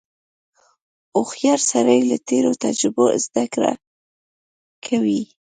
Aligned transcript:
•هوښیار 1.13 1.59
سړی 1.71 1.99
له 2.09 2.17
تېرو 2.29 2.51
تجربو 2.63 3.05
زدهکړه 3.25 3.71
کوي. 4.85 5.21